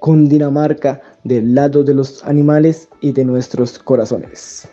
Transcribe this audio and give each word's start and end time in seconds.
Cundinamarca 0.00 1.00
del 1.24 1.54
lado 1.54 1.82
de 1.84 1.94
los 1.94 2.24
animales 2.24 2.88
y 3.00 3.12
de 3.12 3.24
nuestros 3.24 3.78
corazones. 3.78 4.68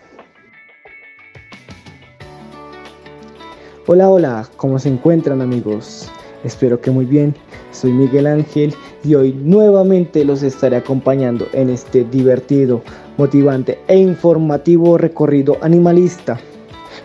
Hola, 3.88 4.10
hola, 4.10 4.50
¿cómo 4.58 4.80
se 4.80 4.90
encuentran 4.90 5.42
amigos? 5.42 6.10
Espero 6.44 6.82
que 6.82 6.92
muy 6.92 7.06
bien. 7.06 7.36
Soy 7.72 7.92
Miguel 7.92 8.28
Ángel 8.28 8.74
y 9.04 9.16
hoy 9.16 9.34
nuevamente 9.34 10.26
los 10.26 10.44
estaré 10.44 10.78
acompañando 10.78 11.48
en 11.54 11.70
este 11.70 12.04
divertido, 12.06 12.82
motivante 13.18 13.78
e 13.88 13.98
informativo 13.98 14.98
recorrido 14.98 15.58
animalista. 15.62 16.40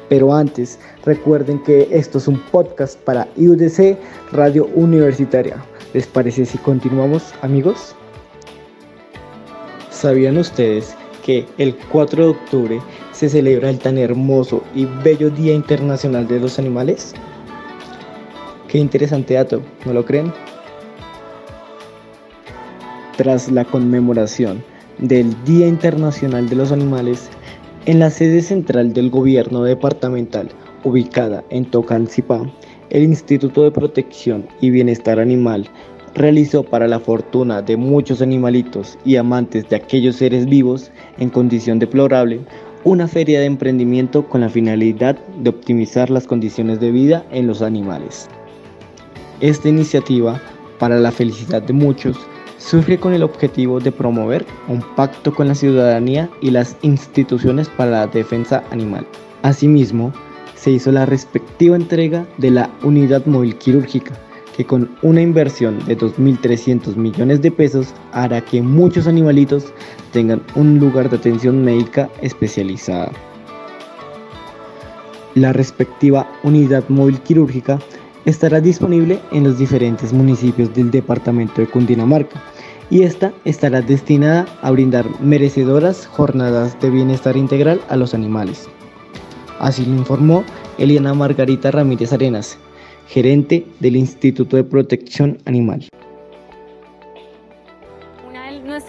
Pero 0.09 0.33
antes, 0.35 0.79
recuerden 1.05 1.63
que 1.63 1.89
esto 1.91 2.19
es 2.19 2.29
un 2.29 2.41
podcast 2.51 2.99
para 3.01 3.29
IUDC 3.37 3.99
Radio 4.33 4.67
Universitaria. 4.75 5.57
¿Les 5.93 6.07
parece 6.07 6.47
si 6.47 6.59
continuamos, 6.59 7.35
amigos? 7.43 7.95
¿Sabían 10.01 10.39
ustedes 10.39 10.97
que 11.27 11.45
el 11.59 11.77
4 11.77 12.23
de 12.23 12.31
octubre 12.31 12.81
se 13.13 13.29
celebra 13.29 13.69
el 13.69 13.79
tan 13.79 13.99
hermoso 13.99 14.65
y 14.75 14.87
bello 15.05 15.29
Día 15.29 15.53
Internacional 15.53 16.27
de 16.27 16.41
los 16.41 16.59
Animales? 16.59 17.13
Qué 18.67 18.79
interesante 18.79 19.35
dato, 19.35 19.61
¿no 19.85 19.93
lo 19.93 20.07
creen? 20.07 20.33
Tras 23.19 23.53
la 23.53 23.67
conmemoración 23.67 24.65
del 24.97 25.37
Día 25.45 25.69
Internacional 25.69 26.49
de 26.49 26.57
los 26.57 26.73
Animales, 26.73 27.29
en 27.85 27.99
la 27.99 28.09
sede 28.09 28.41
central 28.41 28.95
del 28.95 29.11
gobierno 29.11 29.65
departamental, 29.65 30.49
ubicada 30.83 31.45
en 31.51 31.67
Tocancipá, 31.67 32.41
el 32.89 33.03
Instituto 33.03 33.65
de 33.65 33.71
Protección 33.71 34.49
y 34.63 34.71
Bienestar 34.71 35.21
Animal 35.21 35.69
realizó 36.15 36.63
para 36.63 36.89
la 36.89 37.01
fortuna 37.01 37.63
de 37.63 37.77
muchos 37.77 38.23
animalitos 38.23 38.99
y 39.05 39.17
amantes 39.17 39.69
de 39.69 39.77
aquellos 39.77 40.17
seres 40.17 40.47
vivos 40.47 40.91
en 41.19 41.31
condición 41.31 41.79
deplorable 41.79 42.41
una 42.85 43.07
feria 43.07 43.41
de 43.41 43.47
emprendimiento 43.47 44.27
con 44.27 44.41
la 44.41 44.49
finalidad 44.49 45.19
de 45.39 45.51
optimizar 45.51 46.09
las 46.11 46.27
condiciones 46.27 46.81
de 46.81 46.91
vida 46.91 47.25
en 47.31 47.47
los 47.47 47.61
animales. 47.61 48.29
Esta 49.41 49.69
iniciativa, 49.69 50.41
para 50.79 50.99
la 50.99 51.13
felicidad 51.13 51.63
de 51.63 51.75
muchos, 51.75 52.17
surge 52.57 52.99
con 52.99 53.13
el 53.13 53.23
objetivo 53.23 53.81
de 53.81 53.93
promover 53.93 54.47
un 54.69 54.83
pacto 54.97 55.35
con 55.35 55.49
la 55.49 55.55
ciudadanía 55.55 56.31
y 56.41 56.51
las 56.51 56.77
instituciones 56.83 57.69
para 57.69 57.91
la 57.91 58.07
defensa 58.07 58.63
animal. 58.71 59.07
Asimismo, 59.43 60.13
se 60.55 60.71
hizo 60.71 60.93
la 60.93 61.07
respectiva 61.07 61.77
entrega 61.77 62.27
de 62.37 62.51
la 62.51 62.71
unidad 62.83 63.25
móvil 63.25 63.57
quirúrgica, 63.57 64.13
que 64.57 64.65
con 64.65 64.91
una 65.03 65.23
inversión 65.23 65.79
de 65.87 65.97
2.300 65.97 66.97
millones 66.97 67.41
de 67.43 67.51
pesos 67.51 67.95
hará 68.13 68.41
que 68.41 68.63
muchos 68.63 69.07
animalitos 69.07 69.73
tengan 70.13 70.43
un 70.55 70.79
lugar 70.79 71.09
de 71.11 71.17
atención 71.17 71.65
médica 71.65 72.09
especializada. 72.21 73.13
La 75.35 75.53
respectiva 75.53 76.29
unidad 76.43 76.89
móvil 76.89 77.21
quirúrgica 77.21 77.79
estará 78.25 78.61
disponible 78.61 79.21
en 79.33 79.45
los 79.45 79.59
diferentes 79.59 80.13
municipios 80.13 80.75
del 80.75 80.91
departamento 80.91 81.61
de 81.61 81.69
Cundinamarca 81.69 82.43
y 82.91 83.03
esta 83.03 83.33
estará 83.45 83.81
destinada 83.81 84.47
a 84.63 84.71
brindar 84.73 85.07
merecedoras 85.21 86.07
jornadas 86.09 86.79
de 86.81 86.91
bienestar 86.91 87.37
integral 87.37 87.81
a 87.89 87.97
los 87.97 88.15
animales. 88.15 88.69
Así 89.61 89.85
lo 89.87 89.95
informó 89.95 90.45
Eliana 90.79 91.15
Margarita 91.15 91.71
Ramírez 91.71 92.13
Arenas, 92.13 92.59
gerente 93.11 93.67
del 93.81 93.97
Instituto 93.97 94.57
de 94.57 94.63
Protección 94.63 95.39
Animal. 95.45 95.89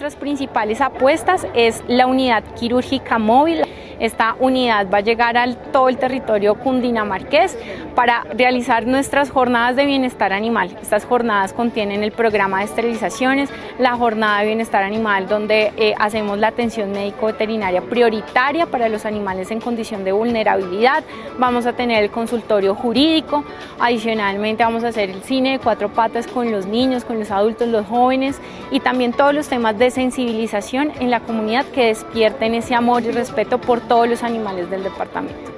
Nuestras 0.02 0.20
principales 0.20 0.80
apuestas 0.80 1.46
es 1.54 1.80
la 1.86 2.08
unidad 2.08 2.42
quirúrgica 2.58 3.20
móvil. 3.20 3.62
Esta 4.00 4.34
unidad 4.40 4.88
va 4.92 4.98
a 4.98 5.00
llegar 5.00 5.36
a 5.36 5.54
todo 5.54 5.88
el 5.88 5.96
territorio 5.96 6.56
cundinamarqués 6.56 7.56
para 7.94 8.24
realizar 8.36 8.84
nuestras 8.84 9.30
jornadas 9.30 9.76
de 9.76 9.86
bienestar 9.86 10.32
animal. 10.32 10.76
Estas 10.82 11.04
jornadas 11.04 11.52
contienen 11.52 12.02
el 12.02 12.10
programa 12.10 12.58
de 12.58 12.64
esterilizaciones, 12.64 13.48
la 13.78 13.92
jornada 13.92 14.40
de 14.40 14.46
bienestar 14.46 14.82
animal 14.82 15.28
donde 15.28 15.72
eh, 15.76 15.94
hacemos 16.00 16.36
la 16.36 16.48
atención 16.48 16.90
médico-veterinaria 16.90 17.82
prioritaria 17.82 18.66
para 18.66 18.88
los 18.88 19.06
animales 19.06 19.52
en 19.52 19.60
condición 19.60 20.02
de 20.02 20.10
vulnerabilidad. 20.10 21.04
Vamos 21.38 21.64
a 21.66 21.74
tener 21.74 22.02
el 22.02 22.10
consultorio 22.10 22.74
jurídico. 22.74 23.44
Adicionalmente 23.78 24.64
vamos 24.64 24.82
a 24.82 24.88
hacer 24.88 25.10
el 25.10 25.22
cine 25.22 25.52
de 25.52 25.58
cuatro 25.60 25.90
patas 25.90 26.26
con 26.26 26.50
los 26.50 26.66
niños, 26.66 27.04
con 27.04 27.20
los 27.20 27.30
adultos, 27.30 27.68
los 27.68 27.86
jóvenes 27.86 28.40
y 28.72 28.80
también 28.80 29.12
todos 29.12 29.32
los 29.32 29.46
temas 29.46 29.78
de 29.78 29.91
sensibilización 29.92 30.90
en 31.00 31.10
la 31.10 31.20
comunidad 31.20 31.66
que 31.66 31.86
despierten 31.86 32.54
ese 32.54 32.74
amor 32.74 33.04
y 33.04 33.10
respeto 33.10 33.60
por 33.60 33.80
todos 33.80 34.08
los 34.08 34.22
animales 34.22 34.68
del 34.70 34.82
departamento. 34.82 35.52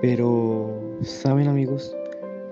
Pero, 0.00 0.70
¿saben 1.02 1.48
amigos? 1.48 1.94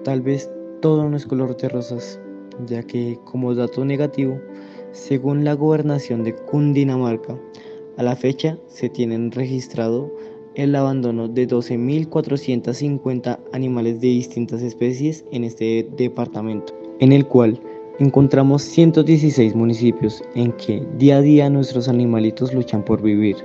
Tal 0.02 0.20
vez 0.20 0.50
todo 0.80 1.08
no 1.08 1.16
es 1.16 1.26
color 1.26 1.56
de 1.56 1.68
rosas, 1.68 2.20
ya 2.66 2.82
que 2.82 3.18
como 3.24 3.54
dato 3.54 3.84
negativo, 3.84 4.40
según 4.92 5.44
la 5.44 5.54
gobernación 5.54 6.24
de 6.24 6.34
Cundinamarca, 6.34 7.38
a 7.96 8.02
la 8.02 8.16
fecha 8.16 8.58
se 8.66 8.88
tienen 8.88 9.30
registrado 9.30 10.10
el 10.54 10.74
abandono 10.76 11.28
de 11.28 11.48
12.450 11.48 13.38
animales 13.52 14.00
de 14.00 14.08
distintas 14.08 14.62
especies 14.62 15.24
en 15.32 15.44
este 15.44 15.88
departamento, 15.96 16.72
en 17.00 17.12
el 17.12 17.26
cual 17.26 17.60
encontramos 17.98 18.62
116 18.62 19.54
municipios 19.54 20.22
en 20.34 20.52
que 20.52 20.86
día 20.98 21.18
a 21.18 21.22
día 21.22 21.50
nuestros 21.50 21.88
animalitos 21.88 22.54
luchan 22.54 22.84
por 22.84 23.02
vivir, 23.02 23.36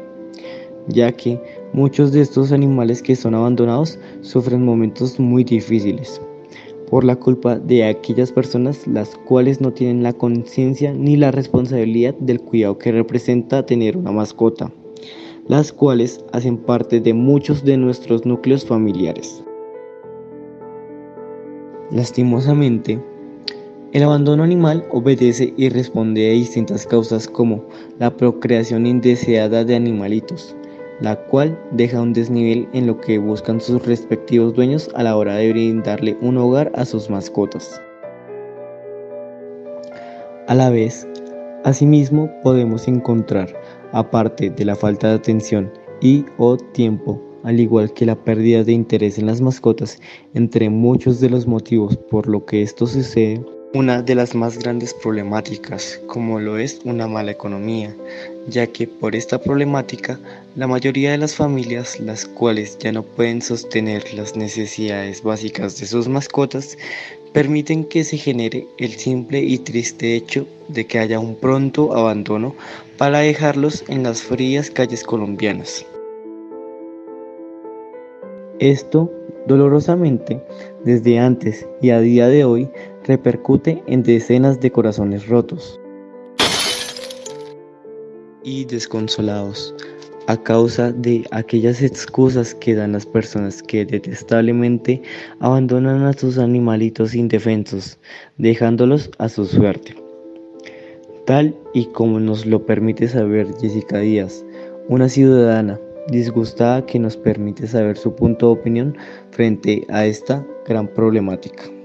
ya 0.88 1.12
que 1.12 1.42
muchos 1.74 2.12
de 2.12 2.22
estos 2.22 2.52
animales 2.52 3.02
que 3.02 3.16
son 3.16 3.36
abandonados 3.36 4.00
sufren 4.22 4.64
momentos 4.64 5.20
muy 5.20 5.44
difíciles 5.44 6.22
por 6.90 7.04
la 7.04 7.16
culpa 7.16 7.60
de 7.60 7.86
aquellas 7.86 8.32
personas 8.32 8.88
las 8.88 9.16
cuales 9.28 9.62
no 9.62 9.72
tienen 9.72 10.02
la 10.02 10.14
conciencia 10.14 10.92
ni 10.92 11.16
la 11.16 11.32
responsabilidad 11.32 12.16
del 12.16 12.42
cuidado 12.42 12.80
que 12.80 12.92
representa 12.92 13.66
tener 13.66 13.96
una 13.96 14.12
mascota 14.12 14.72
las 15.50 15.74
cuales 15.74 16.24
hacen 16.32 16.58
parte 16.58 17.02
de 17.02 17.12
muchos 17.12 17.64
de 17.66 17.76
nuestros 17.76 18.24
núcleos 18.24 18.64
familiares. 18.64 19.44
Lastimosamente, 21.90 23.00
el 23.92 24.04
abandono 24.04 24.44
animal 24.44 24.86
obedece 24.92 25.52
y 25.58 25.70
responde 25.70 26.30
a 26.30 26.34
distintas 26.34 26.86
causas 26.86 27.28
como 27.28 27.66
la 27.98 28.16
procreación 28.16 28.86
indeseada 28.86 29.66
de 29.66 29.76
animalitos, 29.76 30.56
la 31.02 31.16
cual 31.16 31.60
deja 31.72 32.00
un 32.00 32.14
desnivel 32.14 32.70
en 32.74 32.86
lo 32.86 33.02
que 33.02 33.18
buscan 33.18 33.60
sus 33.60 33.84
respectivos 33.88 34.54
dueños 34.54 34.88
a 34.94 35.02
la 35.02 35.18
hora 35.18 35.38
de 35.38 35.50
brindarle 35.50 36.16
un 36.22 36.38
hogar 36.38 36.72
a 36.76 36.86
sus 36.86 37.10
mascotas. 37.10 37.82
A 40.48 40.54
la 40.54 40.70
vez, 40.70 41.08
asimismo 41.64 42.30
podemos 42.44 42.88
encontrar 42.88 43.50
aparte 43.92 44.50
de 44.50 44.66
la 44.66 44.76
falta 44.76 45.10
de 45.10 45.16
atención 45.16 45.72
y 46.02 46.26
o 46.38 46.58
tiempo, 46.58 47.22
al 47.44 47.60
igual 47.60 47.94
que 47.94 48.06
la 48.06 48.22
pérdida 48.24 48.64
de 48.64 48.74
interés 48.74 49.18
en 49.18 49.26
las 49.26 49.42
mascotas, 49.42 50.00
entre 50.34 50.70
muchos 50.70 51.20
de 51.20 51.30
los 51.30 51.48
motivos 51.48 51.98
por 52.10 52.28
lo 52.28 52.46
que 52.46 52.62
esto 52.62 52.86
sucede, 52.86 53.44
una 53.74 54.02
de 54.02 54.16
las 54.16 54.34
más 54.34 54.58
grandes 54.58 54.96
problemáticas, 54.96 56.02
como 56.08 56.40
lo 56.40 56.58
es 56.58 56.82
una 56.86 57.08
mala 57.08 57.32
economía, 57.32 57.96
ya 58.48 58.66
que 58.66 58.88
por 58.88 59.16
esta 59.16 59.40
problemática 59.40 60.20
la 60.56 60.66
mayoría 60.66 61.12
de 61.12 61.20
las 61.20 61.36
familias, 61.36 62.00
las 62.00 62.26
cuales 62.26 62.80
ya 62.80 62.92
no 62.92 63.04
pueden 63.04 63.44
sostener 63.44 64.12
las 64.16 64.36
necesidades 64.36 65.22
básicas 65.22 65.80
de 65.80 65.86
sus 65.86 66.08
mascotas, 66.08 66.78
permiten 67.32 67.84
que 67.84 68.04
se 68.04 68.18
genere 68.18 68.68
el 68.80 68.94
simple 68.94 69.40
y 69.40 69.60
triste 69.60 70.16
hecho 70.16 70.48
de 70.68 70.88
que 70.88 70.98
haya 70.98 71.20
un 71.20 71.36
pronto 71.36 71.96
abandono 71.96 72.56
para 72.98 73.20
dejarlos 73.20 73.84
en 73.88 74.02
las 74.02 74.24
frías 74.24 74.72
calles 74.72 75.04
colombianas. 75.04 75.86
Esto, 78.58 79.12
dolorosamente, 79.46 80.42
desde 80.84 81.20
antes 81.20 81.68
y 81.82 81.92
a 81.92 82.02
día 82.02 82.28
de 82.28 82.44
hoy, 82.44 82.70
repercute 83.10 83.84
en 83.88 84.04
decenas 84.04 84.60
de 84.60 84.72
corazones 84.72 85.28
rotos 85.28 85.82
y 88.44 88.66
desconsolados 88.66 89.74
a 90.28 90.38
causa 90.38 90.92
de 90.92 91.26
aquellas 91.32 91.82
excusas 91.82 92.54
que 92.54 92.76
dan 92.76 92.92
las 92.92 93.08
personas 93.08 93.64
que 93.64 93.84
detestablemente 93.84 95.02
abandonan 95.40 96.04
a 96.04 96.14
sus 96.14 96.38
animalitos 96.38 97.16
indefensos, 97.16 97.98
dejándolos 98.38 99.10
a 99.18 99.28
su 99.28 99.44
suerte. 99.48 99.96
Tal 101.26 101.56
y 101.74 101.86
como 101.86 102.20
nos 102.20 102.46
lo 102.46 102.64
permite 102.64 103.08
saber 103.08 103.48
Jessica 103.60 103.98
Díaz, 104.02 104.46
una 104.88 105.10
ciudadana 105.10 105.80
disgustada 106.12 106.86
que 106.86 107.00
nos 107.00 107.18
permite 107.18 107.66
saber 107.66 107.98
su 107.98 108.16
punto 108.16 108.46
de 108.46 108.60
opinión 108.60 108.98
frente 109.32 109.84
a 109.90 110.06
esta 110.06 110.46
gran 110.68 110.88
problemática. 110.88 111.79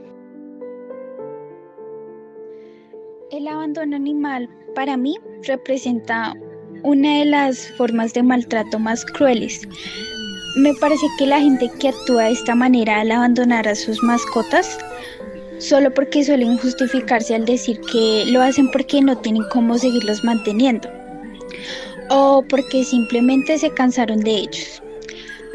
El 3.34 3.48
abandono 3.48 3.96
animal 3.96 4.48
para 4.76 4.96
mí 4.96 5.18
representa 5.42 6.34
una 6.84 7.18
de 7.18 7.24
las 7.24 7.66
formas 7.72 8.14
de 8.14 8.22
maltrato 8.22 8.78
más 8.78 9.04
crueles. 9.04 9.62
Me 10.58 10.72
parece 10.74 11.04
que 11.18 11.26
la 11.26 11.40
gente 11.40 11.68
que 11.80 11.88
actúa 11.88 12.26
de 12.26 12.30
esta 12.30 12.54
manera 12.54 13.00
al 13.00 13.10
abandonar 13.10 13.66
a 13.66 13.74
sus 13.74 14.00
mascotas, 14.04 14.78
solo 15.58 15.92
porque 15.92 16.22
suelen 16.22 16.58
justificarse 16.58 17.34
al 17.34 17.44
decir 17.44 17.80
que 17.90 18.24
lo 18.28 18.40
hacen 18.40 18.70
porque 18.70 19.02
no 19.02 19.18
tienen 19.18 19.42
cómo 19.50 19.78
seguirlos 19.78 20.22
manteniendo, 20.22 20.88
o 22.10 22.44
porque 22.48 22.84
simplemente 22.84 23.58
se 23.58 23.70
cansaron 23.70 24.20
de 24.20 24.30
ellos. 24.30 24.80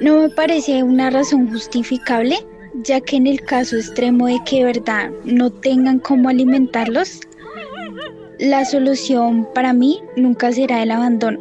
No 0.02 0.18
me 0.18 0.30
parece 0.30 0.84
una 0.84 1.12
razón 1.12 1.50
justificable, 1.50 2.46
ya 2.84 3.00
que 3.00 3.16
en 3.16 3.28
el 3.28 3.40
caso 3.40 3.78
extremo 3.78 4.28
de 4.28 4.38
que 4.46 4.66
verdad 4.66 5.12
no 5.24 5.50
tengan 5.50 6.00
cómo 6.00 6.28
alimentarlos, 6.28 7.22
la 8.40 8.64
solución 8.64 9.46
para 9.54 9.74
mí 9.74 10.02
nunca 10.16 10.52
será 10.52 10.82
el 10.82 10.92
abandono. 10.92 11.40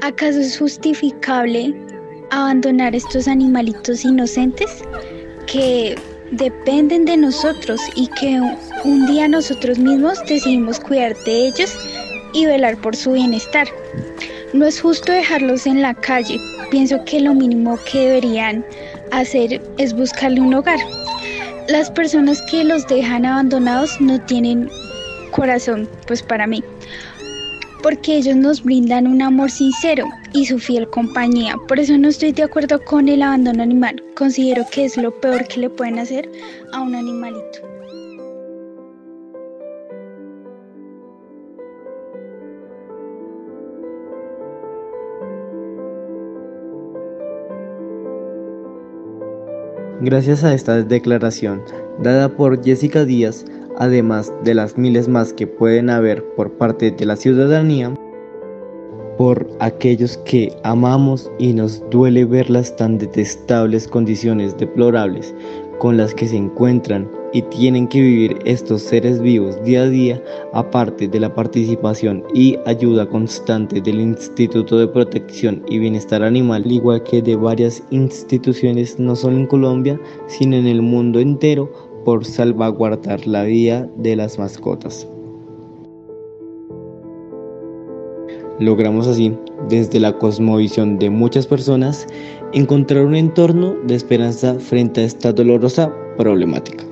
¿Acaso 0.00 0.38
es 0.38 0.56
justificable 0.56 1.74
abandonar 2.30 2.94
estos 2.94 3.26
animalitos 3.26 4.04
inocentes 4.04 4.84
que 5.46 5.96
dependen 6.30 7.04
de 7.04 7.16
nosotros 7.16 7.80
y 7.96 8.06
que 8.08 8.40
un 8.84 9.06
día 9.06 9.26
nosotros 9.26 9.78
mismos 9.78 10.20
decidimos 10.28 10.78
cuidar 10.78 11.16
de 11.24 11.48
ellos 11.48 11.76
y 12.32 12.46
velar 12.46 12.76
por 12.76 12.94
su 12.94 13.12
bienestar? 13.12 13.66
No 14.52 14.66
es 14.66 14.80
justo 14.80 15.10
dejarlos 15.10 15.66
en 15.66 15.82
la 15.82 15.94
calle. 15.94 16.38
Pienso 16.70 17.04
que 17.06 17.18
lo 17.18 17.34
mínimo 17.34 17.76
que 17.90 18.06
deberían 18.06 18.64
hacer 19.10 19.60
es 19.78 19.92
buscarle 19.94 20.42
un 20.42 20.54
hogar. 20.54 20.78
Las 21.68 21.90
personas 21.90 22.40
que 22.42 22.62
los 22.62 22.86
dejan 22.86 23.26
abandonados 23.26 24.00
no 24.00 24.20
tienen 24.20 24.70
corazón, 25.38 25.88
pues 26.08 26.20
para 26.22 26.46
mí, 26.48 26.64
porque 27.82 28.16
ellos 28.16 28.34
nos 28.34 28.62
brindan 28.62 29.06
un 29.06 29.22
amor 29.22 29.50
sincero 29.50 30.04
y 30.32 30.46
su 30.46 30.58
fiel 30.58 30.90
compañía. 30.90 31.56
Por 31.68 31.78
eso 31.78 31.96
no 31.96 32.08
estoy 32.08 32.32
de 32.32 32.42
acuerdo 32.42 32.84
con 32.84 33.08
el 33.08 33.22
abandono 33.22 33.62
animal. 33.62 34.02
Considero 34.16 34.64
que 34.72 34.84
es 34.84 34.96
lo 34.96 35.12
peor 35.20 35.46
que 35.46 35.60
le 35.60 35.70
pueden 35.70 36.00
hacer 36.00 36.28
a 36.72 36.80
un 36.80 36.94
animalito. 36.96 37.60
Gracias 50.00 50.44
a 50.44 50.54
esta 50.54 50.82
declaración 50.82 51.62
dada 52.00 52.28
por 52.28 52.64
Jessica 52.64 53.04
Díaz, 53.04 53.44
además 53.78 54.32
de 54.44 54.54
las 54.54 54.76
miles 54.76 55.08
más 55.08 55.32
que 55.32 55.46
pueden 55.46 55.88
haber 55.88 56.24
por 56.34 56.52
parte 56.52 56.90
de 56.90 57.06
la 57.06 57.16
ciudadanía, 57.16 57.94
por 59.16 59.48
aquellos 59.58 60.16
que 60.18 60.52
amamos 60.62 61.30
y 61.38 61.52
nos 61.52 61.82
duele 61.90 62.24
ver 62.24 62.50
las 62.50 62.76
tan 62.76 62.98
detestables 62.98 63.88
condiciones 63.88 64.56
deplorables 64.56 65.34
con 65.78 65.96
las 65.96 66.14
que 66.14 66.28
se 66.28 66.36
encuentran 66.36 67.08
y 67.32 67.42
tienen 67.42 67.86
que 67.88 68.00
vivir 68.00 68.38
estos 68.44 68.82
seres 68.82 69.20
vivos 69.20 69.62
día 69.64 69.82
a 69.82 69.88
día, 69.88 70.22
aparte 70.52 71.08
de 71.08 71.20
la 71.20 71.34
participación 71.34 72.24
y 72.34 72.56
ayuda 72.66 73.08
constante 73.08 73.80
del 73.80 74.00
Instituto 74.00 74.78
de 74.78 74.88
Protección 74.88 75.62
y 75.68 75.78
Bienestar 75.78 76.22
Animal, 76.22 76.70
igual 76.70 77.02
que 77.02 77.20
de 77.20 77.36
varias 77.36 77.82
instituciones 77.90 78.98
no 78.98 79.14
solo 79.14 79.36
en 79.36 79.46
Colombia, 79.46 80.00
sino 80.26 80.56
en 80.56 80.66
el 80.66 80.80
mundo 80.80 81.20
entero, 81.20 81.70
por 82.08 82.24
salvaguardar 82.24 83.26
la 83.26 83.42
vida 83.42 83.86
de 83.96 84.16
las 84.16 84.38
mascotas. 84.38 85.06
Logramos 88.58 89.06
así, 89.06 89.36
desde 89.68 90.00
la 90.00 90.16
cosmovisión 90.16 90.98
de 90.98 91.10
muchas 91.10 91.46
personas, 91.46 92.06
encontrar 92.54 93.04
un 93.04 93.14
entorno 93.14 93.74
de 93.84 93.94
esperanza 93.96 94.54
frente 94.54 95.02
a 95.02 95.04
esta 95.04 95.34
dolorosa 95.34 95.94
problemática. 96.16 96.82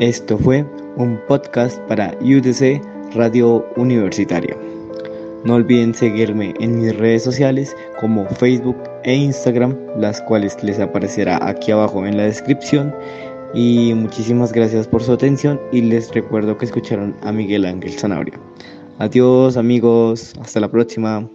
Esto 0.00 0.36
fue 0.38 0.66
un 0.96 1.20
podcast 1.28 1.78
para 1.82 2.18
UDC 2.20 2.82
Radio 3.14 3.64
Universitaria. 3.76 4.56
No 5.46 5.54
olviden 5.54 5.94
seguirme 5.94 6.54
en 6.58 6.80
mis 6.80 6.96
redes 6.96 7.22
sociales 7.22 7.72
como 8.00 8.26
Facebook 8.26 8.76
e 9.04 9.14
Instagram, 9.14 9.76
las 9.96 10.20
cuales 10.22 10.60
les 10.64 10.80
aparecerá 10.80 11.38
aquí 11.40 11.70
abajo 11.70 12.04
en 12.04 12.16
la 12.16 12.24
descripción. 12.24 12.92
Y 13.54 13.94
muchísimas 13.94 14.52
gracias 14.52 14.88
por 14.88 15.04
su 15.04 15.12
atención 15.12 15.60
y 15.70 15.82
les 15.82 16.12
recuerdo 16.12 16.58
que 16.58 16.64
escucharon 16.64 17.14
a 17.22 17.30
Miguel 17.30 17.64
Ángel 17.64 17.92
Zanabria. 17.92 18.40
Adiós 18.98 19.56
amigos, 19.56 20.34
hasta 20.40 20.58
la 20.58 20.68
próxima. 20.68 21.30